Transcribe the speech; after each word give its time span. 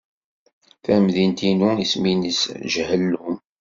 Tamdint-inu 0.83 1.69
isem-nnes 1.83 2.41
Jhelum. 2.73 3.35